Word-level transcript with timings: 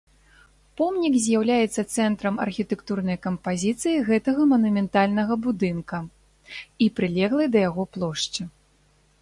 Помнік 0.79 1.17
з'яўляецца 1.25 1.81
цэнтрам 1.95 2.39
архітэктурнай 2.45 3.17
кампазіцыі 3.25 4.01
гэтага 4.09 4.47
манументальнага 4.55 5.33
будынка 5.47 5.97
і 6.87 6.89
прылеглай 7.01 7.47
да 7.59 7.67
яго 7.69 7.83
плошчы. 7.97 8.41